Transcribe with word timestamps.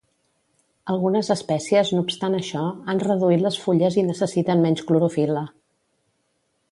Algunes 0.93 1.27
espècies, 1.33 1.91
no 1.97 1.99
obstant 2.05 2.37
això, 2.37 2.63
han 2.93 3.03
reduït 3.05 3.43
les 3.47 3.59
fulles 3.67 3.99
i 4.03 4.07
necessiten 4.07 4.65
menys 4.67 4.85
clorofil·la. 4.89 5.45